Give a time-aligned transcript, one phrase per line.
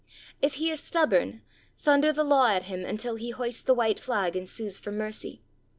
[0.41, 1.43] If he is stubborn,
[1.77, 5.43] thunder the law at him until he hoists the white flag and sues for mercy.